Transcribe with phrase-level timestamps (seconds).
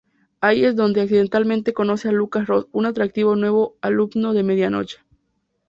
[0.39, 4.97] Ahí es donde, accidentalmente, conoce a Lucas Ross, un atractivo nuevo alumno de Medianoche.